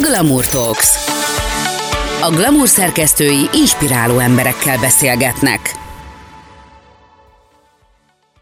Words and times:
Glamour 0.00 0.46
Talks. 0.46 0.96
A 2.22 2.30
Glamour 2.30 2.68
szerkesztői 2.68 3.48
inspiráló 3.52 4.18
emberekkel 4.18 4.78
beszélgetnek. 4.78 5.60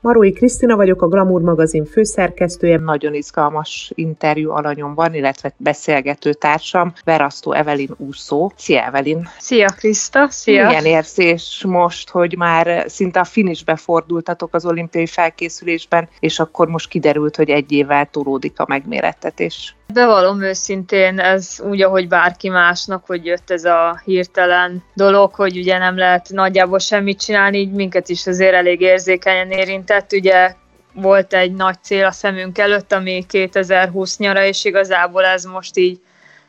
Marói 0.00 0.32
Krisztina 0.32 0.76
vagyok, 0.76 1.02
a 1.02 1.08
Glamour 1.08 1.40
magazin 1.40 1.84
főszerkesztője. 1.84 2.78
Nagyon 2.78 3.14
izgalmas 3.14 3.92
interjú 3.94 4.50
alanyom 4.50 4.94
van, 4.94 5.14
illetve 5.14 5.54
beszélgető 5.56 6.32
társam, 6.32 6.92
Verasztó 7.04 7.52
Evelin 7.52 7.94
úszó. 7.96 8.52
Szia 8.56 8.84
Evelin! 8.84 9.28
Szia 9.38 9.68
Kriszta! 9.76 10.26
Szia! 10.30 10.66
Milyen 10.66 10.84
érzés 10.84 11.64
most, 11.66 12.10
hogy 12.10 12.36
már 12.36 12.84
szinte 12.88 13.20
a 13.20 13.24
finisbe 13.24 13.76
fordultatok 13.76 14.54
az 14.54 14.66
olimpiai 14.66 15.06
felkészülésben, 15.06 16.08
és 16.20 16.38
akkor 16.38 16.68
most 16.68 16.88
kiderült, 16.88 17.36
hogy 17.36 17.50
egy 17.50 17.72
évvel 17.72 18.08
tolódik 18.10 18.58
a 18.58 18.64
megmérettetés. 18.68 19.76
Bevallom 19.92 20.42
őszintén, 20.42 21.18
ez 21.18 21.60
úgy, 21.64 21.82
ahogy 21.82 22.08
bárki 22.08 22.48
másnak, 22.48 23.06
hogy 23.06 23.26
jött 23.26 23.50
ez 23.50 23.64
a 23.64 24.00
hirtelen 24.04 24.82
dolog, 24.94 25.34
hogy 25.34 25.56
ugye 25.56 25.78
nem 25.78 25.96
lehet 25.96 26.28
nagyjából 26.28 26.78
semmit 26.78 27.20
csinálni, 27.20 27.58
így 27.58 27.72
minket 27.72 28.08
is 28.08 28.26
azért 28.26 28.54
elég 28.54 28.80
érzékenyen 28.80 29.50
érintett. 29.50 30.12
Ugye 30.12 30.54
volt 30.94 31.34
egy 31.34 31.52
nagy 31.52 31.82
cél 31.82 32.06
a 32.06 32.10
szemünk 32.10 32.58
előtt, 32.58 32.92
ami 32.92 33.24
2020 33.28 34.18
nyara, 34.18 34.44
és 34.44 34.64
igazából 34.64 35.24
ez 35.24 35.44
most 35.44 35.76
így 35.76 36.00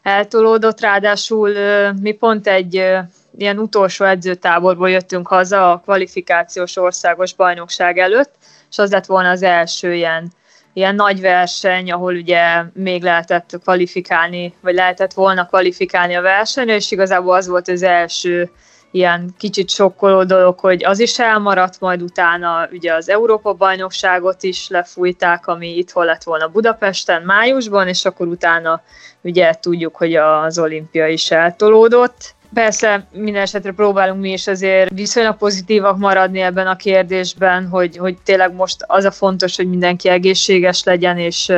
eltolódott, 0.02 0.82
ráadásul 0.82 1.54
mi 2.02 2.12
pont 2.12 2.48
egy 2.48 2.74
ilyen 3.38 3.58
utolsó 3.58 4.06
edzőtáborból 4.06 4.90
jöttünk 4.90 5.28
haza 5.28 5.72
a 5.72 5.80
kvalifikációs 5.80 6.78
országos 6.78 7.34
bajnokság 7.34 7.98
előtt, 7.98 8.32
és 8.70 8.78
az 8.78 8.92
lett 8.92 9.06
volna 9.06 9.30
az 9.30 9.44
első 9.44 9.94
ilyen 9.94 10.32
ilyen 10.74 10.96
nagy 10.96 11.22
verseny, 11.22 11.92
ahol 11.92 12.16
ugye 12.16 12.64
még 12.74 13.04
lehetett 13.04 13.60
kvalifikálni, 13.64 14.54
vagy 14.62 14.74
lehetett 14.74 15.14
volna 15.14 15.46
kvalifikálni 15.46 16.16
a 16.16 16.22
versenyre, 16.22 16.76
és 16.76 16.92
igazából 16.92 17.36
az 17.36 17.48
volt 17.48 17.68
az 17.68 17.84
első 17.84 18.52
ilyen 18.92 19.34
kicsit 19.38 19.70
sokkoló 19.70 20.24
dolog, 20.24 20.60
hogy 20.60 20.84
az 20.84 21.00
is 21.00 21.20
elmaradt, 21.20 21.80
majd 21.80 22.02
utána 22.02 22.68
ugye 22.72 22.94
az 22.94 23.10
Európa-bajnokságot 23.10 24.44
is 24.44 24.68
lefújták, 24.68 25.48
ami 25.48 25.78
itt 25.78 25.94
lett 25.94 26.24
volna 26.24 26.48
Budapesten 26.48 27.22
májusban, 27.22 27.88
és 27.88 28.06
akkor 28.06 28.28
utána 28.28 28.82
ugye 29.22 29.54
tudjuk, 29.54 29.96
hogy 29.96 30.16
az 30.16 30.60
olimpia 30.60 31.08
is 31.08 31.32
eltolódott. 31.32 32.36
Persze 32.54 33.08
minden 33.12 33.42
esetre 33.42 33.72
próbálunk 33.72 34.22
mi 34.22 34.32
is 34.32 34.48
azért 34.48 34.92
viszonylag 34.94 35.38
pozitívak 35.38 35.98
maradni 35.98 36.40
ebben 36.40 36.68
a 36.68 36.76
kérdésben, 36.76 37.68
hogy, 37.68 37.98
hogy 37.98 38.18
tényleg 38.24 38.54
most 38.54 38.84
az 38.88 39.06
a 39.06 39.12
fontos, 39.12 39.56
hogy 39.56 39.70
mindenki 39.70 40.10
egészséges 40.10 40.84
legyen, 40.84 41.18
és 41.18 41.52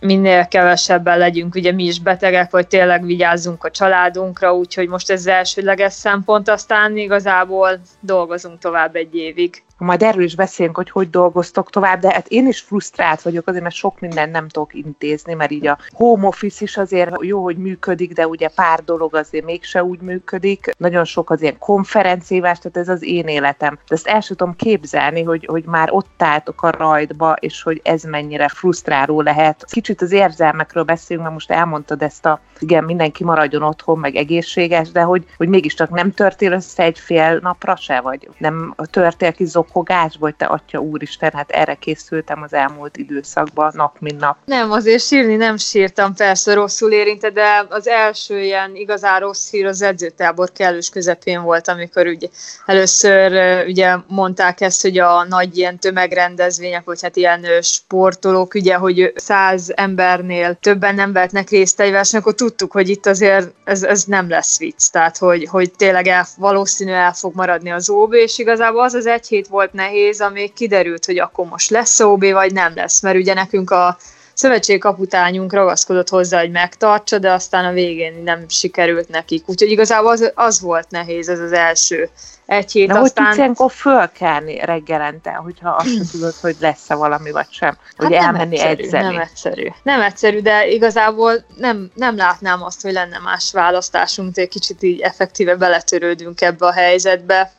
minél 0.00 0.46
kevesebben 0.46 1.18
legyünk 1.18 1.54
ugye 1.54 1.72
mi 1.72 1.84
is 1.84 2.00
betegek, 2.00 2.50
vagy 2.50 2.66
tényleg 2.66 3.04
vigyázzunk 3.04 3.64
a 3.64 3.70
családunkra, 3.70 4.54
úgyhogy 4.54 4.88
most 4.88 5.10
ez 5.10 5.20
az 5.20 5.26
elsődleges 5.26 5.92
szempont, 5.92 6.48
aztán 6.48 6.96
igazából 6.96 7.80
dolgozunk 8.00 8.58
tovább 8.58 8.94
egy 8.94 9.14
évig 9.14 9.62
majd 9.84 10.02
erről 10.02 10.22
is 10.22 10.34
beszélünk, 10.34 10.76
hogy 10.76 10.90
hogy 10.90 11.10
dolgoztok 11.10 11.70
tovább, 11.70 12.00
de 12.00 12.12
hát 12.12 12.28
én 12.28 12.46
is 12.46 12.60
frusztrált 12.60 13.22
vagyok 13.22 13.48
azért, 13.48 13.62
mert 13.62 13.74
sok 13.74 14.00
mindent 14.00 14.32
nem 14.32 14.48
tudok 14.48 14.74
intézni, 14.74 15.34
mert 15.34 15.50
így 15.50 15.66
a 15.66 15.78
home 15.92 16.26
office 16.26 16.64
is 16.64 16.76
azért 16.76 17.10
jó, 17.20 17.42
hogy 17.42 17.56
működik, 17.56 18.12
de 18.12 18.26
ugye 18.26 18.48
pár 18.48 18.84
dolog 18.84 19.14
azért 19.14 19.44
mégse 19.44 19.84
úgy 19.84 20.00
működik. 20.00 20.74
Nagyon 20.78 21.04
sok 21.04 21.30
az 21.30 21.42
ilyen 21.42 21.58
konferenciívás, 21.58 22.58
tehát 22.58 22.76
ez 22.76 22.88
az 22.88 23.02
én 23.02 23.26
életem. 23.26 23.78
De 23.88 23.94
ezt 23.94 24.06
el 24.06 24.20
sem 24.20 24.36
tudom 24.36 24.56
képzelni, 24.56 25.22
hogy, 25.22 25.46
hogy 25.50 25.64
már 25.64 25.88
ott 25.92 26.22
álltok 26.22 26.62
a 26.62 26.70
rajtba, 26.70 27.36
és 27.40 27.62
hogy 27.62 27.80
ez 27.84 28.02
mennyire 28.02 28.48
frusztráló 28.48 29.20
lehet. 29.20 29.64
Kicsit 29.70 30.02
az 30.02 30.12
érzelmekről 30.12 30.82
beszélünk, 30.82 31.24
mert 31.24 31.38
most 31.38 31.50
elmondtad 31.50 32.02
ezt 32.02 32.26
a, 32.26 32.40
igen, 32.58 32.84
mindenki 32.84 33.24
maradjon 33.24 33.62
otthon, 33.62 33.98
meg 33.98 34.14
egészséges, 34.14 34.90
de 34.90 35.02
hogy, 35.02 35.24
hogy 35.36 35.48
mégiscsak 35.48 35.90
nem 35.90 36.12
törtél 36.12 36.52
össze 36.52 36.82
egy 36.82 36.98
fél 36.98 37.38
napra 37.42 37.76
se, 37.76 38.00
vagy 38.00 38.28
nem 38.38 38.74
törtél 38.90 39.32
ki 39.32 39.44
zok 39.44 39.71
vagy 40.18 40.34
te 40.34 40.44
atya 40.44 40.78
úristen, 40.78 41.30
hát 41.34 41.50
erre 41.50 41.74
készültem 41.74 42.42
az 42.42 42.52
elmúlt 42.52 42.96
időszakban, 42.96 43.72
nap 43.74 43.96
mint 43.98 44.20
nap. 44.20 44.36
Nem, 44.44 44.70
azért 44.70 45.02
sírni 45.02 45.36
nem 45.36 45.56
sírtam, 45.56 46.14
persze 46.14 46.54
rosszul 46.54 46.92
érinte, 46.92 47.30
de 47.30 47.66
az 47.68 47.88
első 47.88 48.40
ilyen 48.40 48.74
igazán 48.74 49.20
rossz 49.20 49.50
hír 49.50 49.66
az 49.66 49.82
edzőtábor 49.82 50.52
kellős 50.52 50.88
közepén 50.88 51.42
volt, 51.42 51.68
amikor 51.68 52.06
ugye 52.06 52.28
először 52.66 53.32
ugye 53.66 53.96
mondták 54.08 54.60
ezt, 54.60 54.82
hogy 54.82 54.98
a 54.98 55.24
nagy 55.28 55.56
ilyen 55.56 55.78
tömegrendezvények, 55.78 56.84
vagy 56.84 57.02
hát 57.02 57.16
ilyen 57.16 57.46
sportolók, 57.60 58.54
ugye, 58.54 58.74
hogy 58.74 59.12
száz 59.16 59.72
embernél 59.74 60.56
többen 60.60 60.94
nem 60.94 61.12
vehetnek 61.12 61.50
részt 61.50 61.80
egy 61.80 61.90
versenyen, 61.90 62.22
akkor 62.22 62.34
tudtuk, 62.34 62.72
hogy 62.72 62.88
itt 62.88 63.06
azért 63.06 63.52
ez, 63.64 63.82
ez 63.82 64.04
nem 64.04 64.28
lesz 64.28 64.58
vicc, 64.58 64.90
tehát 64.90 65.18
hogy, 65.18 65.48
hogy 65.50 65.72
tényleg 65.76 66.06
el, 66.06 66.26
valószínű 66.36 66.92
el 66.92 67.12
fog 67.12 67.34
maradni 67.34 67.70
az 67.70 67.90
OB, 67.90 68.12
és 68.12 68.38
igazából 68.38 68.82
az 68.82 68.94
az 68.94 69.06
egy 69.06 69.26
hét 69.26 69.46
volt 69.46 69.61
volt 69.62 69.74
nehéz, 69.74 70.20
amíg 70.20 70.52
kiderült, 70.52 71.04
hogy 71.04 71.18
akkor 71.18 71.46
most 71.46 71.70
lesz 71.70 72.00
OB, 72.00 72.24
vagy 72.24 72.52
nem 72.52 72.72
lesz, 72.74 73.02
mert 73.02 73.16
ugye 73.16 73.34
nekünk 73.34 73.70
a 73.70 73.96
szövetségkaputányunk 74.34 75.52
ragaszkodott 75.52 76.08
hozzá, 76.08 76.40
hogy 76.40 76.50
megtartsa, 76.50 77.18
de 77.18 77.32
aztán 77.32 77.64
a 77.64 77.72
végén 77.72 78.22
nem 78.24 78.48
sikerült 78.48 79.08
nekik. 79.08 79.48
Úgyhogy 79.48 79.70
igazából 79.70 80.10
az, 80.10 80.32
az 80.34 80.60
volt 80.60 80.90
nehéz, 80.90 81.28
ez 81.28 81.40
az 81.40 81.52
első 81.52 82.10
egy 82.46 82.72
hét. 82.72 82.86
De 82.88 82.98
aztán... 82.98 83.02
hogy 83.02 83.24
tudsz 83.24 83.36
ilyenkor 83.36 83.70
fölkelni 83.70 84.64
reggelente, 84.64 85.30
hogyha 85.30 85.70
azt 85.70 86.10
tudod, 86.12 86.34
hogy 86.40 86.56
lesz-e 86.60 86.94
valami 86.94 87.30
vagy 87.30 87.50
sem, 87.50 87.76
hogy 87.96 88.14
hát 88.14 88.24
elmenni 88.24 88.56
nem 88.56 88.66
egyszerű, 88.66 88.84
edzeni. 88.84 89.04
Nem 89.04 89.20
egyszerű. 89.20 89.68
Nem 89.82 90.00
egyszerű, 90.00 90.40
de 90.40 90.68
igazából 90.68 91.44
nem, 91.56 91.90
nem 91.94 92.16
látnám 92.16 92.62
azt, 92.62 92.82
hogy 92.82 92.92
lenne 92.92 93.18
más 93.18 93.52
választásunk, 93.52 94.34
de 94.34 94.42
egy 94.42 94.48
kicsit 94.48 94.82
így 94.82 95.00
effektíve 95.00 95.56
beletörődünk 95.56 96.40
ebbe 96.40 96.66
a 96.66 96.72
helyzetbe 96.72 97.52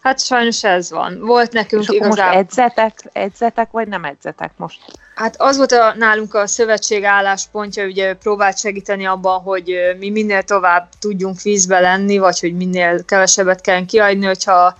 Hát 0.00 0.20
sajnos 0.20 0.64
ez 0.64 0.90
van. 0.90 1.20
Volt 1.20 1.52
nekünk 1.52 1.82
És 1.82 1.88
igazából... 1.88 2.24
most 2.24 2.36
edzetek, 2.36 2.94
edzetek, 3.12 3.70
vagy 3.70 3.88
nem 3.88 4.04
edzetek 4.04 4.52
most? 4.56 4.80
Hát 5.14 5.34
az 5.38 5.56
volt 5.56 5.72
a, 5.72 5.94
nálunk 5.96 6.34
a 6.34 6.46
szövetség 6.46 7.04
álláspontja, 7.04 7.84
ugye 7.84 8.14
próbált 8.14 8.58
segíteni 8.58 9.06
abban, 9.06 9.40
hogy 9.40 9.74
mi 9.98 10.10
minél 10.10 10.42
tovább 10.42 10.88
tudjunk 10.98 11.42
vízbe 11.42 11.80
lenni, 11.80 12.18
vagy 12.18 12.40
hogy 12.40 12.56
minél 12.56 13.04
kevesebbet 13.04 13.60
kell 13.60 13.84
kiadni, 13.84 14.26
hogyha 14.26 14.76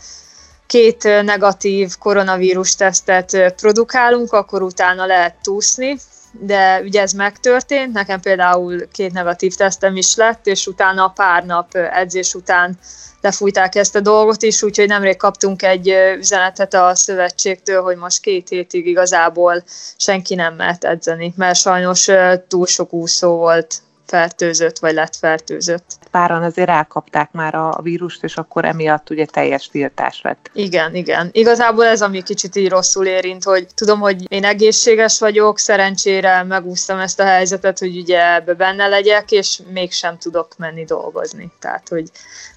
két 0.67 1.03
negatív 1.23 1.97
koronavírus 1.99 2.75
tesztet 2.75 3.55
produkálunk, 3.57 4.33
akkor 4.33 4.63
utána 4.63 5.07
lehet 5.07 5.35
túszni, 5.43 5.97
de 6.33 6.81
ugye 6.81 7.01
ez 7.01 7.13
megtörtént, 7.13 7.93
nekem 7.93 8.21
például 8.21 8.89
két 8.89 9.13
negatív 9.13 9.55
tesztem 9.55 9.97
is 9.97 10.17
lett, 10.17 10.47
és 10.47 10.67
utána 10.67 11.09
pár 11.09 11.45
nap 11.45 11.75
edzés 11.75 12.35
után 12.35 12.79
lefújták 13.21 13.75
ezt 13.75 13.97
a 13.97 14.01
dolgot 14.01 14.43
is, 14.43 14.63
úgyhogy 14.63 14.89
nemrég 14.89 15.17
kaptunk 15.17 15.63
egy 15.63 15.95
üzenetet 16.19 16.75
a 16.75 16.95
szövetségtől, 16.95 17.83
hogy 17.83 17.97
most 17.97 18.21
két 18.21 18.49
hétig 18.49 18.87
igazából 18.87 19.65
senki 19.97 20.35
nem 20.35 20.55
mehet 20.55 20.85
edzeni, 20.85 21.35
mert 21.37 21.59
sajnos 21.59 22.09
túl 22.49 22.67
sok 22.67 22.93
úszó 22.93 23.37
volt 23.37 23.83
fertőzött, 24.07 24.79
vagy 24.79 24.95
lett 24.95 25.17
fertőzött. 25.17 26.00
Páran 26.11 26.43
azért 26.43 26.69
elkapták 26.69 27.33
már 27.33 27.55
a 27.55 27.79
vírust, 27.83 28.25
és 28.25 28.37
akkor 28.37 28.65
emiatt 28.65 29.11
ugye 29.11 29.25
teljes 29.25 29.69
tiltás 29.69 30.21
lett. 30.23 30.51
Igen, 30.53 30.95
igen. 30.95 31.29
Igazából 31.33 31.85
ez, 31.85 32.03
ami 32.03 32.23
kicsit 32.23 32.57
így 32.57 32.69
rosszul 32.69 33.07
érint, 33.07 33.45
hogy 33.45 33.67
tudom, 33.75 34.01
hogy 34.01 34.33
én 34.33 34.45
egészséges 34.45 35.19
vagyok, 35.19 35.59
szerencsére 35.59 36.43
megúsztam 36.43 36.99
ezt 36.99 37.21
a 37.21 37.25
helyzetet, 37.25 37.79
hogy 37.79 37.97
ugye 37.97 38.35
ebbe 38.35 38.55
benne 38.55 38.87
legyek, 38.87 39.31
és 39.31 39.61
mégsem 39.73 40.19
tudok 40.19 40.49
menni 40.59 40.85
dolgozni. 40.85 41.53
Tehát, 41.59 41.89
hogy 41.89 42.11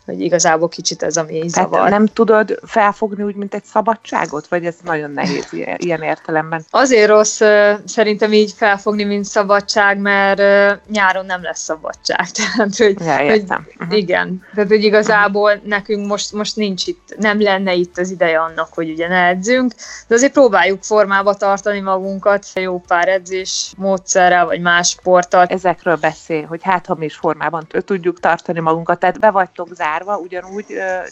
hogy 0.06 0.22
igazából 0.22 0.70
kicsit 0.70 1.04
ez, 1.04 1.18
ami 1.18 1.34
Tehát 1.34 1.72
zavar. 1.72 1.90
nem 1.90 2.06
tudod 2.06 2.60
felfogni 2.66 3.24
úgy, 3.24 3.36
mint 3.36 3.54
egy 3.54 3.64
szabadságot, 3.64 4.48
vagy 4.48 4.66
ez 4.66 4.76
nagyon 4.84 5.12
nehéz 5.12 5.48
ilyen 5.78 6.02
értelemben? 6.02 6.66
Azért 6.70 7.08
rossz 7.08 7.42
szerintem 7.86 8.34
így 8.34 8.54
felfogni, 8.56 9.04
mint 9.04 9.26
szabadság, 9.26 9.98
mert 9.98 10.42
nyáron 10.90 11.26
nem 11.26 11.44
lesz 11.44 11.62
szabadság. 11.62 12.30
Tehát, 12.38 12.76
hogy, 12.76 12.96
ja, 13.00 13.12
értem. 13.14 13.28
hogy 13.28 13.43
uh-huh. 13.50 13.98
igen, 13.98 14.44
tehát 14.56 14.70
hogy 14.70 14.84
igazából 14.84 15.62
nekünk 15.64 16.08
most, 16.08 16.32
most 16.32 16.56
nincs 16.56 16.88
itt, 16.88 17.16
nem 17.18 17.42
lenne 17.42 17.74
itt 17.74 17.98
az 17.98 18.10
ideje 18.10 18.40
annak, 18.40 18.68
hogy 18.74 18.90
ugye 18.90 19.08
ne 19.08 19.26
edzünk, 19.28 19.74
de 20.08 20.16
azért 20.16 20.34
próbáljuk 20.34 20.84
formába 20.84 21.34
tartani 21.34 21.80
magunkat, 21.80 22.46
jó 22.56 22.80
pár 22.88 23.08
edzés 23.08 23.74
módszerrel, 23.78 24.46
vagy 24.46 24.62
más 24.62 24.90
sporttal. 24.90 25.46
Ezekről 25.46 25.96
beszél, 25.96 26.46
hogy 26.46 26.64
hát 26.64 26.86
ha 26.86 26.96
mi 26.96 27.06
is 27.06 27.16
formában 27.16 27.68
tudjuk 27.86 28.20
tartani 28.20 28.60
magunkat, 28.60 29.00
tehát 29.00 29.20
be 29.20 29.30
vagytok 29.30 29.68
zárva 29.74 29.92
zárva, 29.94 30.18
ugyanúgy 30.18 30.66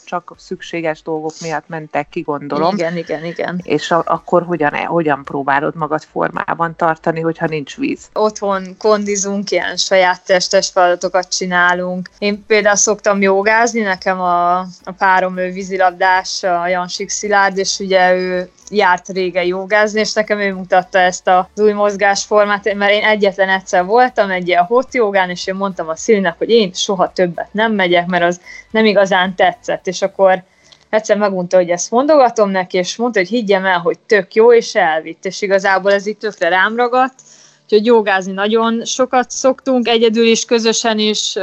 csak 0.06 0.34
szükséges 0.38 1.02
dolgok 1.02 1.34
miatt 1.42 1.68
mentek 1.68 2.10
ki, 2.10 2.22
gondolom. 2.22 2.76
Igen, 2.76 2.98
igen, 2.98 3.26
igen. 3.26 3.62
És 3.64 3.92
a, 3.92 4.04
akkor 4.06 4.44
hogyan, 4.44 4.74
hogyan 4.74 5.24
próbálod 5.24 5.76
magad 5.76 6.04
formában 6.04 6.76
tartani, 6.76 7.20
hogyha 7.20 7.46
nincs 7.46 7.78
víz? 7.78 8.10
Otthon 8.14 8.76
kondizunk, 8.78 9.52
ilyen 9.52 9.76
saját 9.76 10.26
testes 10.26 10.70
feladatokat 10.70 11.36
csinálunk, 11.36 12.10
Én 12.22 12.46
például 12.48 12.76
szoktam 12.76 13.22
jogázni, 13.22 13.80
nekem 13.80 14.20
a, 14.20 14.60
a 14.60 14.92
párom 14.98 15.38
ő 15.38 15.52
vízilabdás, 15.52 16.44
a 16.44 16.68
Jansik 16.68 17.10
Szilárd, 17.10 17.58
és 17.58 17.80
ugye 17.80 18.14
ő 18.14 18.50
járt 18.70 19.08
régen 19.08 19.46
jogázni, 19.46 20.00
és 20.00 20.14
nekem 20.14 20.40
ő 20.40 20.54
mutatta 20.54 21.00
ezt 21.00 21.28
az 21.28 21.62
új 21.62 21.72
mozgásformát, 21.72 22.74
mert 22.74 22.92
én 22.92 23.04
egyetlen 23.04 23.50
egyszer 23.50 23.86
voltam 23.86 24.30
egy 24.30 24.48
ilyen 24.48 24.64
hot 24.64 24.94
jogán, 24.94 25.30
és 25.30 25.48
én 25.48 25.56
mondtam 25.56 25.88
a 25.88 25.96
Szilinek, 25.96 26.38
hogy 26.38 26.50
én 26.50 26.74
soha 26.74 27.12
többet 27.12 27.54
nem 27.54 27.74
megyek, 27.74 28.08
mert 28.08 28.24
az 28.24 28.42
nem 28.72 28.86
igazán 28.86 29.36
tetszett, 29.36 29.88
és 29.88 30.02
akkor 30.02 30.44
egyszer 30.90 31.18
megmondta, 31.18 31.58
hogy 31.58 31.70
ezt 31.70 31.92
mondogatom 31.92 32.50
neki, 32.50 32.78
és 32.78 32.96
mondta, 32.96 33.20
hogy 33.20 33.30
higgyem 33.30 33.66
el, 33.66 33.80
hogy 33.80 34.00
tök 34.00 34.34
jó, 34.34 34.54
és 34.54 34.76
elvitt, 34.76 35.26
és 35.26 35.42
igazából 35.42 35.92
ez 35.92 36.06
itt 36.06 36.20
tökre 36.20 36.50
rám 36.50 36.76
ragadt, 36.76 37.16
úgyhogy 37.64 37.86
jogázni 37.86 38.32
nagyon 38.32 38.86
sokat 38.86 39.32
szoktunk, 39.32 39.88
egyedül 39.88 40.26
is, 40.26 40.46
közösen 40.46 41.00
is, 41.00 41.38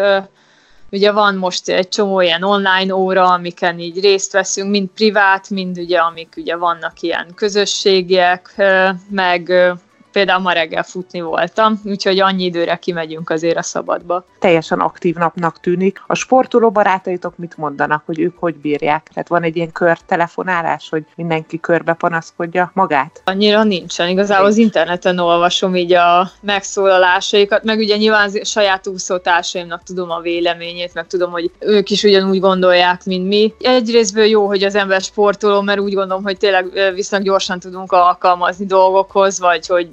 ugye 0.91 1.13
van 1.13 1.35
most 1.35 1.69
egy 1.69 1.89
csomó 1.89 2.21
ilyen 2.21 2.43
online 2.43 2.95
óra, 2.95 3.25
amiken 3.25 3.79
így 3.79 4.01
részt 4.01 4.33
veszünk, 4.33 4.71
mind 4.71 4.89
privát, 4.89 5.51
mind 5.51 5.79
ugye, 5.79 5.99
amik 5.99 6.35
ugye 6.37 6.57
vannak 6.57 7.01
ilyen 7.01 7.27
közösségiek, 7.35 8.55
meg 9.11 9.53
például 10.19 10.43
ma 10.43 10.53
reggel 10.53 10.83
futni 10.83 11.21
voltam, 11.21 11.81
úgyhogy 11.85 12.21
annyi 12.21 12.45
időre 12.45 12.77
kimegyünk 12.77 13.31
azért 13.31 13.57
a 13.57 13.63
szabadba. 13.63 14.25
Teljesen 14.39 14.79
aktív 14.79 15.15
napnak 15.15 15.61
tűnik. 15.61 16.03
A 16.07 16.15
sportoló 16.15 16.71
barátaitok 16.71 17.37
mit 17.37 17.57
mondanak, 17.57 18.03
hogy 18.07 18.21
ők 18.21 18.39
hogy 18.39 18.55
bírják? 18.55 19.09
Tehát 19.13 19.29
van 19.29 19.43
egy 19.43 19.57
ilyen 19.57 19.73
körtelefonálás, 19.73 20.89
hogy 20.89 21.05
mindenki 21.17 21.61
körbe 21.61 21.93
panaszkodja 21.93 22.71
magát? 22.75 23.23
Annyira 23.25 23.63
nincsen. 23.63 24.09
Igazából 24.09 24.47
az 24.47 24.57
interneten 24.57 25.19
olvasom 25.19 25.77
így 25.77 25.93
a 25.93 26.31
megszólalásaikat, 26.41 27.65
meg 27.65 27.79
ugye 27.79 27.97
nyilván 27.97 28.31
saját 28.43 28.87
úszótársaimnak 28.87 29.83
tudom 29.83 30.11
a 30.11 30.21
véleményét, 30.21 30.95
meg 30.95 31.07
tudom, 31.07 31.31
hogy 31.31 31.51
ők 31.59 31.91
is 31.91 32.03
ugyanúgy 32.03 32.41
gondolják, 32.41 33.05
mint 33.05 33.29
mi. 33.29 33.55
Egyrésztből 33.61 34.25
jó, 34.25 34.47
hogy 34.47 34.63
az 34.63 34.75
ember 34.75 35.01
sportoló, 35.01 35.61
mert 35.61 35.81
úgy 35.81 35.95
gondolom, 35.95 36.23
hogy 36.23 36.37
tényleg 36.37 36.93
viszonylag 36.95 37.29
gyorsan 37.29 37.61
tudunk 37.61 37.93
alkalmazni 37.93 38.67
dolgokhoz, 38.67 39.39
vagy 39.39 39.67
hogy 39.67 39.89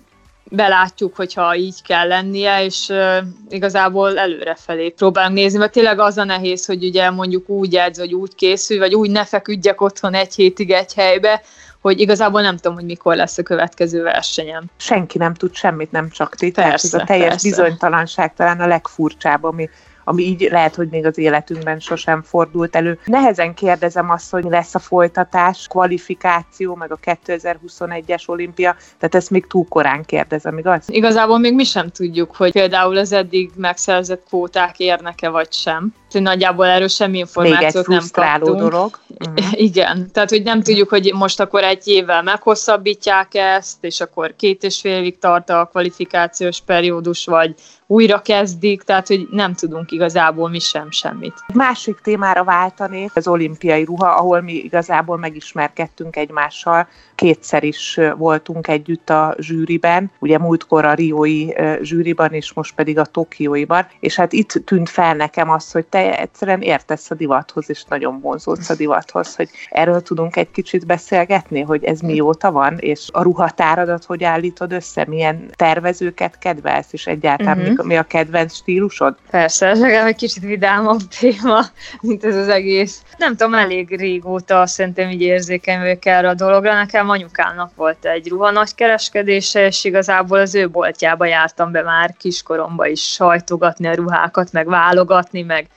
belátjuk, 0.51 1.15
hogyha 1.15 1.55
így 1.55 1.81
kell 1.81 2.07
lennie, 2.07 2.63
és 2.63 2.87
uh, 2.89 3.17
igazából 3.49 4.17
előrefelé 4.17 4.89
próbálunk 4.89 5.35
nézni, 5.35 5.59
mert 5.59 5.71
tényleg 5.71 5.99
az 5.99 6.17
a 6.17 6.23
nehéz, 6.23 6.65
hogy 6.65 6.85
ugye 6.85 7.09
mondjuk 7.09 7.49
úgy 7.49 7.75
edz, 7.75 7.99
hogy 7.99 8.13
úgy 8.13 8.35
készül, 8.35 8.79
vagy 8.79 8.95
úgy 8.95 9.09
ne 9.09 9.25
feküdjek 9.25 9.81
otthon 9.81 10.13
egy 10.13 10.35
hétig 10.35 10.71
egy 10.71 10.93
helybe, 10.93 11.41
hogy 11.81 11.99
igazából 11.99 12.41
nem 12.41 12.55
tudom, 12.55 12.73
hogy 12.73 12.85
mikor 12.85 13.15
lesz 13.15 13.37
a 13.37 13.43
következő 13.43 14.03
versenyem. 14.03 14.63
Senki 14.77 15.17
nem 15.17 15.33
tud 15.33 15.53
semmit, 15.53 15.91
nem 15.91 16.09
csak 16.09 16.35
ti. 16.35 16.51
Tehát 16.51 16.73
ez 16.73 16.93
a 16.93 17.03
teljes 17.03 17.27
persze. 17.27 17.49
bizonytalanság 17.49 18.33
talán 18.33 18.59
a 18.59 18.67
legfurcsább, 18.67 19.43
ami 19.43 19.69
ami 20.07 20.23
így 20.23 20.47
lehet, 20.51 20.75
hogy 20.75 20.87
még 20.89 21.05
az 21.05 21.17
életünkben 21.17 21.79
sosem 21.79 22.21
fordult 22.21 22.75
elő. 22.75 22.99
Nehezen 23.05 23.53
kérdezem 23.53 24.09
azt, 24.09 24.31
hogy 24.31 24.43
lesz 24.43 24.75
a 24.75 24.79
folytatás, 24.79 25.67
kvalifikáció, 25.67 26.75
meg 26.75 26.91
a 26.91 26.99
2021-es 27.25 28.27
olimpia, 28.27 28.75
tehát 28.97 29.15
ezt 29.15 29.29
még 29.29 29.47
túl 29.47 29.65
korán 29.69 30.03
kérdezem, 30.03 30.57
igaz? 30.57 30.83
Igazából 30.87 31.39
még 31.39 31.53
mi 31.53 31.63
sem 31.63 31.89
tudjuk, 31.89 32.35
hogy 32.35 32.51
például 32.51 32.97
az 32.97 33.11
eddig 33.11 33.51
megszerzett 33.55 34.23
kvóták 34.27 34.79
érnek-e 34.79 35.29
vagy 35.29 35.53
sem. 35.53 35.93
Tehát 36.15 36.29
nagyjából 36.29 36.65
erről 36.65 36.87
semmi 36.87 37.17
információt 37.17 37.87
még 37.87 37.97
egy 37.97 38.11
nem 38.13 38.39
kaptunk. 38.39 38.59
dolog. 38.59 38.99
Uh-huh. 39.07 39.61
Igen, 39.69 40.11
tehát 40.11 40.29
hogy 40.29 40.43
nem 40.43 40.61
tudjuk, 40.61 40.89
hogy 40.89 41.13
most 41.13 41.39
akkor 41.39 41.63
egy 41.63 41.87
évvel 41.87 42.23
meghosszabbítják 42.23 43.33
ezt, 43.33 43.77
és 43.81 44.01
akkor 44.01 44.33
két 44.35 44.63
és 44.63 44.79
fél 44.79 44.97
évig 44.97 45.19
tart 45.19 45.49
a 45.49 45.67
kvalifikációs 45.71 46.61
periódus, 46.61 47.25
vagy 47.25 47.55
újra 47.87 48.21
kezdik, 48.21 48.81
tehát 48.81 49.07
hogy 49.07 49.27
nem 49.31 49.53
tudunk 49.53 49.91
igazából 49.91 50.49
mi 50.49 50.59
sem 50.59 50.91
semmit. 50.91 51.33
Másik 51.53 51.99
témára 52.03 52.43
váltanék, 52.43 53.11
az 53.13 53.27
olimpiai 53.27 53.83
ruha, 53.83 54.07
ahol 54.07 54.41
mi 54.41 54.53
igazából 54.53 55.17
megismerkedtünk 55.17 56.15
egymással, 56.15 56.87
kétszer 57.15 57.63
is 57.63 57.99
voltunk 58.17 58.67
együtt 58.67 59.09
a 59.09 59.35
zsűriben, 59.39 60.11
ugye 60.19 60.37
múltkor 60.37 60.85
a 60.85 60.93
riói 60.93 61.47
zsűriban, 61.81 62.31
és 62.31 62.53
most 62.53 62.75
pedig 62.75 62.99
a 62.99 63.05
tokióiban, 63.05 63.87
és 63.99 64.15
hát 64.15 64.33
itt 64.33 64.61
tűnt 64.65 64.89
fel 64.89 65.15
nekem 65.15 65.49
az, 65.49 65.71
hogy 65.71 65.85
te 65.85 66.04
egyszerűen 66.11 66.61
értesz 66.61 67.11
a 67.11 67.15
divathoz, 67.15 67.69
és 67.69 67.83
nagyon 67.83 68.19
vonzódsz 68.19 68.69
a 68.69 68.75
divathoz, 68.75 69.35
hogy 69.35 69.49
erről 69.69 70.01
tudunk 70.01 70.35
egy 70.35 70.51
kicsit 70.51 70.85
beszélgetni, 70.85 71.61
hogy 71.61 71.83
ez 71.83 71.99
mióta 71.99 72.51
van, 72.51 72.77
és 72.77 73.07
a 73.11 73.21
ruhatáradat 73.21 74.03
hogy 74.05 74.23
állítod 74.23 74.71
össze, 74.71 75.05
milyen 75.07 75.49
tervezőket 75.55 76.37
kedvelsz, 76.37 76.93
és 76.93 77.07
egyáltalán 77.07 77.59
uh-huh 77.59 77.83
mi 77.85 77.97
a 77.97 78.03
kedvenc 78.03 78.55
stílusod? 78.55 79.15
Persze, 79.29 79.67
ez 79.67 79.79
legalább 79.79 80.07
egy 80.07 80.15
kicsit 80.15 80.43
vidámabb 80.43 81.01
téma, 81.19 81.61
mint 82.01 82.23
ez 82.25 82.35
az 82.35 82.47
egész. 82.47 83.03
Nem 83.17 83.35
tudom, 83.35 83.53
elég 83.53 83.97
régóta 83.97 84.65
szerintem 84.65 85.09
így 85.09 85.21
érzékeny 85.21 85.79
vagyok 85.79 86.05
erre 86.05 86.29
a 86.29 86.33
dologra. 86.33 86.73
Nekem 86.73 87.09
anyukának 87.09 87.75
volt 87.75 88.05
egy 88.05 88.29
ruha 88.29 88.51
nagy 88.51 88.75
kereskedése, 88.75 89.65
és 89.65 89.83
igazából 89.83 90.39
az 90.39 90.55
ő 90.55 90.69
boltjába 90.69 91.25
jártam 91.25 91.71
be 91.71 91.81
már 91.81 92.13
kiskoromba 92.17 92.87
is 92.87 93.01
sajtogatni 93.01 93.87
a 93.87 93.95
ruhákat, 93.95 94.51
meg 94.51 94.67
válogatni, 94.67 95.41
meg 95.41 95.67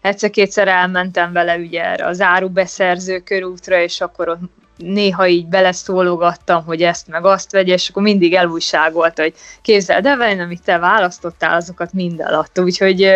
egyszer-kétszer 0.00 0.68
elmentem 0.68 1.32
vele 1.32 1.56
ugye 1.56 1.84
erre 1.84 2.06
az 2.06 2.20
árubeszerző 2.20 3.18
körútra, 3.18 3.82
és 3.82 4.00
akkor 4.00 4.28
ott 4.28 4.40
néha 4.76 5.26
így 5.26 5.46
beleszólogattam, 5.46 6.64
hogy 6.64 6.82
ezt 6.82 7.08
meg 7.08 7.24
azt 7.24 7.52
vegye, 7.52 7.72
és 7.72 7.88
akkor 7.88 8.02
mindig 8.02 8.34
elújságolt, 8.34 9.18
hogy 9.18 9.34
képzeld 9.62 10.06
el, 10.06 10.40
amit 10.40 10.62
te 10.62 10.78
választottál, 10.78 11.56
azokat 11.56 11.92
mind 11.92 12.20
eladta. 12.20 12.62
Úgyhogy 12.62 13.10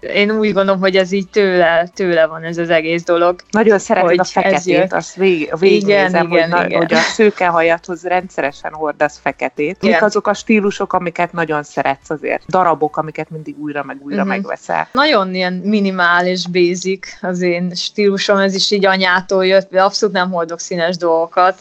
én 0.00 0.30
úgy 0.30 0.52
gondolom, 0.52 0.80
hogy 0.80 0.96
ez 0.96 1.12
így 1.12 1.28
tőle, 1.28 1.88
tőle 1.94 2.26
van 2.26 2.42
ez 2.42 2.58
az 2.58 2.70
egész 2.70 3.04
dolog. 3.04 3.40
Nagyon 3.50 3.78
szereted 3.78 4.18
a 4.18 4.24
feketét, 4.24 4.92
azt 4.92 5.14
vég, 5.14 5.52
végignézem, 5.58 6.26
igen, 6.26 6.50
hogy, 6.50 6.66
igen, 6.66 6.68
na, 6.70 6.76
hogy 6.76 6.94
a 6.94 6.98
szőkehajathoz 6.98 8.02
rendszeresen 8.02 8.72
hordasz 8.72 9.18
feketét. 9.22 9.76
Igen. 9.80 9.94
Mik 9.94 10.02
azok 10.02 10.26
a 10.26 10.34
stílusok, 10.34 10.92
amiket 10.92 11.32
nagyon 11.32 11.62
szeretsz 11.62 12.10
azért? 12.10 12.42
Darabok, 12.48 12.96
amiket 12.96 13.30
mindig 13.30 13.58
újra 13.58 13.82
meg 13.82 13.96
újra 14.02 14.16
uh-huh. 14.16 14.28
megveszel? 14.28 14.88
Nagyon 14.92 15.34
ilyen 15.34 15.52
minimális, 15.52 16.46
basic 16.46 17.22
az 17.22 17.40
én 17.40 17.74
stílusom, 17.74 18.36
ez 18.36 18.54
is 18.54 18.70
így 18.70 18.86
anyától 18.86 19.46
jött, 19.46 19.70
de 19.70 19.82
abszolút 19.82 20.14
nem 20.14 20.30
hordok 20.30 20.60
színes 20.60 20.96
dolgokat 20.96 21.58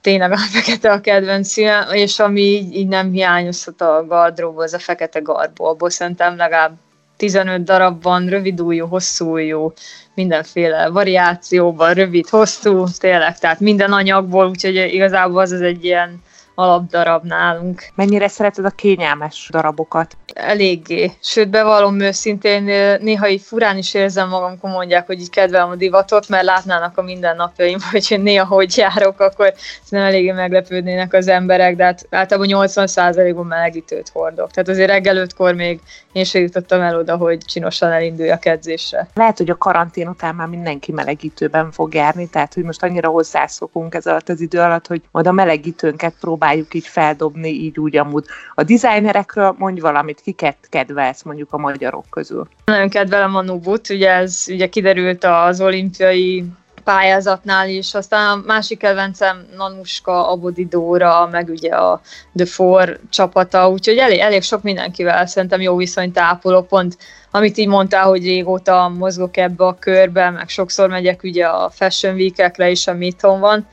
tényleg 0.00 0.32
a 0.32 0.36
fekete 0.36 0.92
a 0.92 1.00
kedvenc 1.00 1.48
színe, 1.48 1.86
és 1.90 2.18
ami 2.18 2.40
így, 2.40 2.76
így 2.76 2.88
nem 2.88 3.10
hiányozhat 3.10 3.80
a 3.80 4.04
gardróba, 4.08 4.62
az 4.62 4.72
a 4.72 4.78
fekete 4.78 5.20
garbóból. 5.20 5.90
Szerintem 5.90 6.36
legalább 6.36 6.72
15 7.16 7.64
darab 7.64 8.02
van, 8.02 8.26
rövidújú, 8.26 8.86
hosszújú, 8.86 9.72
mindenféle 10.14 10.88
variációban, 10.88 11.94
rövid, 11.94 12.28
hosszú, 12.28 12.84
tényleg, 12.98 13.38
tehát 13.38 13.60
minden 13.60 13.92
anyagból, 13.92 14.48
úgyhogy 14.48 14.74
igazából 14.76 15.40
az 15.40 15.50
az 15.50 15.60
egy 15.60 15.84
ilyen 15.84 16.22
alapdarab 16.54 17.24
nálunk. 17.24 17.84
Mennyire 17.94 18.28
szereted 18.28 18.64
a 18.64 18.70
kényelmes 18.70 19.48
darabokat? 19.52 20.16
Eléggé. 20.34 21.12
Sőt, 21.20 21.48
bevallom 21.48 22.00
őszintén, 22.00 22.62
néha 23.00 23.28
így 23.28 23.40
furán 23.40 23.76
is 23.76 23.94
érzem 23.94 24.28
magam, 24.28 24.46
amikor 24.46 24.70
mondják, 24.70 25.06
hogy 25.06 25.20
így 25.20 25.30
kedvelem 25.30 25.70
a 25.70 25.74
divatot, 25.74 26.28
mert 26.28 26.44
látnának 26.44 26.98
a 26.98 27.02
mindennapjaim, 27.02 27.78
hogy 27.90 28.20
néha 28.22 28.44
hogy 28.44 28.76
járok, 28.76 29.20
akkor 29.20 29.54
nem 29.88 30.02
eléggé 30.02 30.30
meglepődnének 30.30 31.12
az 31.12 31.28
emberek, 31.28 31.76
de 31.76 31.84
hát 31.84 32.06
általában 32.10 32.70
80%-ban 32.70 33.46
melegítőt 33.46 34.08
hordok. 34.08 34.50
Tehát 34.50 34.68
azért 34.68 34.90
reggel 34.90 35.16
ötkor 35.16 35.54
még 35.54 35.80
én 36.12 36.24
sem 36.24 36.42
jutottam 36.42 36.80
el 36.80 36.98
oda, 36.98 37.16
hogy 37.16 37.38
csinosan 37.38 37.92
elinduljak 37.92 38.46
edzésre. 38.46 39.08
Lehet, 39.14 39.38
hogy 39.38 39.50
a 39.50 39.56
karantén 39.56 40.08
után 40.08 40.34
már 40.34 40.48
mindenki 40.48 40.92
melegítőben 40.92 41.70
fog 41.70 41.94
járni, 41.94 42.28
tehát 42.28 42.54
hogy 42.54 42.64
most 42.64 42.82
annyira 42.82 43.08
hozzászokunk 43.08 43.94
ez 43.94 44.06
alatt 44.06 44.28
az 44.28 44.40
idő 44.40 44.58
alatt, 44.58 44.86
hogy 44.86 45.02
majd 45.10 45.26
a 45.26 45.32
melegítőnket 45.32 46.14
próbáljuk 46.20 46.74
így 46.74 46.86
feldobni, 46.86 47.48
így 47.48 47.78
úgy 47.78 47.96
amúgy. 47.96 48.24
A 48.54 48.62
designerekről 48.62 49.54
mondj 49.58 49.80
valamit, 49.80 50.20
kiket 50.22 50.56
kedvelsz 50.68 51.22
mondjuk 51.22 51.52
a 51.52 51.58
magyarok 51.58 52.04
közül? 52.10 52.48
Nagyon 52.64 52.88
kedvelem 52.88 53.36
a 53.36 53.42
Nubut, 53.42 53.88
ugye 53.88 54.10
ez 54.10 54.44
ugye 54.48 54.68
kiderült 54.68 55.24
az 55.24 55.60
olimpiai 55.60 56.44
pályázatnál 56.84 57.68
is, 57.68 57.94
aztán 57.94 58.38
a 58.38 58.42
másik 58.46 58.78
kedvencem 58.78 59.46
Nanuska, 59.56 60.30
Abodi 60.30 60.66
Dóra, 60.66 61.28
meg 61.30 61.48
ugye 61.48 61.74
a 61.74 62.00
The 62.36 62.46
Four 62.46 63.00
csapata, 63.10 63.68
úgyhogy 63.68 63.96
elég, 63.96 64.18
elég 64.18 64.42
sok 64.42 64.62
mindenkivel 64.62 65.26
szerintem 65.26 65.60
jó 65.60 65.76
viszonyt 65.76 66.18
ápolok, 66.18 66.66
pont 66.66 66.96
amit 67.30 67.56
így 67.56 67.68
mondtál, 67.68 68.04
hogy 68.04 68.24
régóta 68.24 68.92
mozgok 68.98 69.36
ebbe 69.36 69.64
a 69.64 69.78
körbe, 69.78 70.30
meg 70.30 70.48
sokszor 70.48 70.88
megyek 70.88 71.22
ugye 71.22 71.46
a 71.46 71.70
Fashion 71.70 72.14
Week-ekre 72.14 72.70
is, 72.70 72.86
ami 72.86 73.06
itthon 73.06 73.40
van, 73.40 73.66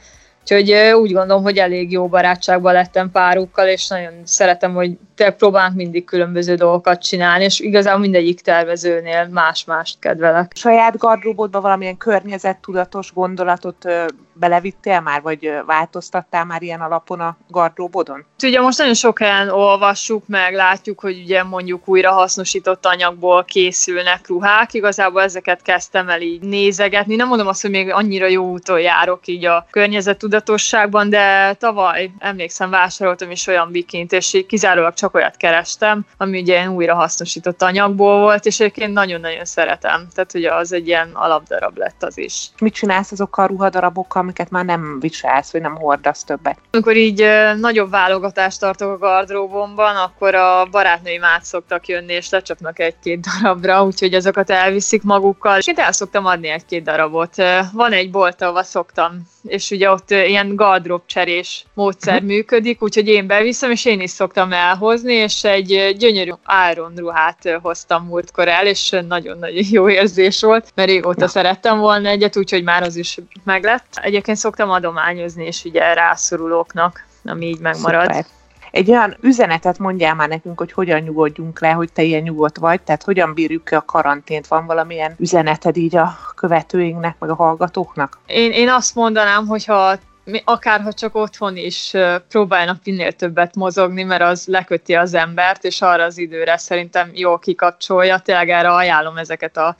Úgyhogy 0.51 0.93
úgy 0.93 1.11
gondolom, 1.11 1.43
hogy 1.43 1.57
elég 1.57 1.91
jó 1.91 2.07
barátságban 2.07 2.73
lettem 2.73 3.11
párukkal, 3.11 3.67
és 3.67 3.87
nagyon 3.87 4.13
szeretem, 4.23 4.73
hogy 4.73 4.97
te 5.19 5.31
próbálunk 5.31 5.75
mindig 5.75 6.05
különböző 6.05 6.55
dolgokat 6.55 7.01
csinálni, 7.01 7.43
és 7.43 7.59
igazából 7.59 7.99
mindegyik 7.99 8.41
tervezőnél 8.41 9.27
más-mást 9.27 9.99
kedvelek. 9.99 10.51
Saját 10.55 10.97
gardróbodban 10.97 11.61
valamilyen 11.61 11.97
környezettudatos 11.97 13.13
gondolatot 13.13 13.85
belevittél 14.33 14.99
már, 15.01 15.21
vagy 15.21 15.51
változtattál 15.65 16.45
már 16.45 16.61
ilyen 16.61 16.81
alapon 16.81 17.19
a 17.19 17.37
gardróbodon? 17.47 18.25
Ugye 18.43 18.61
most 18.61 18.77
nagyon 18.77 18.93
sok 18.93 19.19
helyen 19.19 19.49
olvassuk, 19.49 20.27
meg 20.27 20.53
látjuk, 20.53 20.99
hogy 20.99 21.21
ugye 21.23 21.43
mondjuk 21.43 21.87
újra 21.87 22.11
hasznosított 22.11 22.85
anyagból 22.85 23.43
készülnek 23.43 24.27
ruhák. 24.27 24.73
Igazából 24.73 25.21
ezeket 25.21 25.61
kezdtem 25.61 26.09
el 26.09 26.21
így 26.21 26.41
nézegetni. 26.41 27.15
Nem 27.15 27.27
mondom 27.27 27.47
azt, 27.47 27.61
hogy 27.61 27.71
még 27.71 27.91
annyira 27.91 28.27
jó 28.27 28.51
úton 28.51 28.79
járok 28.79 29.27
így 29.27 29.45
a 29.45 29.65
környezettudatosságban, 29.71 31.09
de 31.09 31.53
tavaly 31.53 32.11
emlékszem, 32.19 32.69
vásároltam 32.69 33.31
is 33.31 33.47
olyan 33.47 33.71
bikint, 33.71 34.11
és 34.11 34.33
így 34.33 34.45
kizárólag 34.45 34.93
csak 34.93 35.08
olyat 35.13 35.37
kerestem, 35.37 36.05
ami 36.17 36.39
ugye 36.39 36.53
ilyen 36.53 36.69
újra 36.69 36.95
hasznosított 36.95 37.61
anyagból 37.61 38.19
volt, 38.19 38.45
és 38.45 38.59
egyébként 38.59 38.93
nagyon-nagyon 38.93 39.45
szeretem. 39.45 40.07
Tehát 40.13 40.33
ugye 40.33 40.53
az 40.53 40.73
egy 40.73 40.87
ilyen 40.87 41.09
alapdarab 41.13 41.77
lett 41.77 42.03
az 42.03 42.17
is. 42.17 42.49
Mit 42.59 42.73
csinálsz 42.73 43.11
azokkal 43.11 43.45
a 43.45 43.47
ruhadarabokkal, 43.47 44.21
amiket 44.21 44.49
már 44.49 44.65
nem 44.65 44.99
viselsz, 44.99 45.51
vagy 45.51 45.61
nem 45.61 45.75
hordasz 45.75 46.23
többet? 46.23 46.57
Amikor 46.71 46.95
így 46.95 47.25
nagyobb 47.59 47.89
válogatást 47.89 48.59
tartok 48.59 48.91
a 48.91 48.97
gardróbomban, 48.97 49.95
akkor 49.95 50.35
a 50.35 50.65
barátnőim 50.65 51.23
át 51.23 51.43
szoktak 51.43 51.87
jönni, 51.87 52.13
és 52.13 52.29
lecsapnak 52.29 52.79
egy-két 52.79 53.27
darabra, 53.41 53.83
úgyhogy 53.83 54.13
azokat 54.13 54.49
elviszik 54.49 55.03
magukkal. 55.03 55.57
És 55.57 55.67
én 55.67 55.77
el 55.77 55.91
szoktam 55.91 56.25
adni 56.25 56.47
egy-két 56.47 56.83
darabot. 56.83 57.35
Van 57.73 57.91
egy 57.91 58.11
bolt, 58.11 58.41
ahova 58.41 58.63
szoktam 58.63 59.27
és 59.43 59.71
ugye 59.71 59.91
ott 59.91 60.11
ilyen 60.11 60.55
gardrób 60.55 61.01
cserés 61.05 61.65
módszer 61.73 62.13
uh-huh. 62.13 62.29
működik, 62.29 62.81
úgyhogy 62.83 63.07
én 63.07 63.27
beviszem, 63.27 63.71
és 63.71 63.85
én 63.85 64.01
is 64.01 64.09
szoktam 64.09 64.53
elhozni, 64.53 64.98
és 65.03 65.43
egy 65.43 65.95
gyönyörű 65.97 66.31
áron 66.43 66.93
ruhát 66.95 67.59
hoztam 67.61 68.05
múltkor 68.05 68.47
el, 68.47 68.65
és 68.65 68.89
nagyon-nagyon 69.07 69.63
jó 69.71 69.89
érzés 69.89 70.41
volt, 70.41 70.71
mert 70.75 70.89
régóta 70.89 71.21
ja. 71.21 71.27
szerettem 71.27 71.79
volna 71.79 72.09
egyet, 72.09 72.37
úgyhogy 72.37 72.63
már 72.63 72.83
az 72.83 72.95
is 72.95 73.17
meglett. 73.43 73.99
Egyébként 74.01 74.37
szoktam 74.37 74.69
adományozni, 74.69 75.45
és 75.45 75.63
ugye 75.63 75.93
rászorulóknak, 75.93 77.05
ami 77.23 77.45
így 77.45 77.59
megmarad. 77.59 78.05
Szuper 78.05 78.25
egy 78.71 78.89
olyan 78.89 79.17
üzenetet 79.21 79.77
mondjál 79.77 80.15
már 80.15 80.27
nekünk, 80.27 80.57
hogy 80.57 80.71
hogyan 80.71 81.01
nyugodjunk 81.01 81.59
le, 81.59 81.71
hogy 81.71 81.91
te 81.91 82.01
ilyen 82.01 82.21
nyugodt 82.21 82.57
vagy, 82.57 82.81
tehát 82.81 83.03
hogyan 83.03 83.33
bírjuk 83.33 83.65
ki 83.65 83.75
a 83.75 83.81
karantént, 83.85 84.47
van 84.47 84.65
valamilyen 84.65 85.15
üzeneted 85.17 85.77
így 85.77 85.95
a 85.95 86.17
követőinknek, 86.35 87.15
meg 87.19 87.29
a 87.29 87.35
hallgatóknak? 87.35 88.19
Én, 88.25 88.51
én 88.51 88.69
azt 88.69 88.95
mondanám, 88.95 89.47
hogyha 89.47 89.97
akárha 90.43 90.93
csak 90.93 91.15
otthon 91.15 91.57
is 91.57 91.93
próbálnak 92.29 92.79
minél 92.83 93.11
többet 93.11 93.55
mozogni, 93.55 94.03
mert 94.03 94.21
az 94.21 94.45
leköti 94.47 94.95
az 94.95 95.13
embert, 95.13 95.63
és 95.63 95.81
arra 95.81 96.03
az 96.03 96.17
időre 96.17 96.57
szerintem 96.57 97.11
jól 97.13 97.39
kikapcsolja. 97.39 98.19
Tényleg 98.19 98.49
erre 98.49 98.69
ajánlom 98.69 99.17
ezeket 99.17 99.57
a 99.57 99.75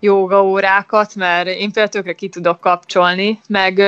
jóga 0.00 0.44
órákat, 0.44 1.14
mert 1.14 1.46
én 1.46 1.56
például 1.56 1.88
tökre 1.88 2.12
ki 2.12 2.28
tudok 2.28 2.60
kapcsolni, 2.60 3.40
meg 3.48 3.82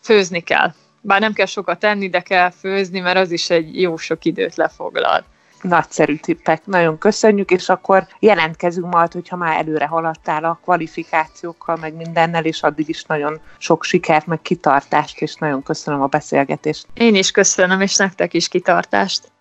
főzni 0.00 0.40
kell 0.40 0.72
bár 1.04 1.20
nem 1.20 1.32
kell 1.32 1.46
sokat 1.46 1.78
tenni, 1.78 2.08
de 2.08 2.20
kell 2.20 2.50
főzni, 2.50 3.00
mert 3.00 3.18
az 3.18 3.30
is 3.30 3.50
egy 3.50 3.80
jó 3.80 3.96
sok 3.96 4.24
időt 4.24 4.54
lefoglal. 4.54 5.24
Nagyszerű 5.68 6.16
tippek, 6.16 6.66
nagyon 6.66 6.98
köszönjük, 6.98 7.50
és 7.50 7.68
akkor 7.68 8.06
jelentkezünk 8.18 8.92
majd, 8.92 9.12
hogyha 9.12 9.36
már 9.36 9.56
előre 9.56 9.86
haladtál 9.86 10.44
a 10.44 10.58
kvalifikációkkal, 10.62 11.76
meg 11.76 11.94
mindennel, 11.94 12.44
és 12.44 12.62
addig 12.62 12.88
is 12.88 13.04
nagyon 13.04 13.40
sok 13.58 13.84
sikert, 13.84 14.26
meg 14.26 14.42
kitartást, 14.42 15.20
és 15.20 15.34
nagyon 15.34 15.62
köszönöm 15.62 16.02
a 16.02 16.06
beszélgetést. 16.06 16.86
Én 16.94 17.14
is 17.14 17.30
köszönöm, 17.30 17.80
és 17.80 17.96
nektek 17.96 18.34
is 18.34 18.48
kitartást. 18.48 19.32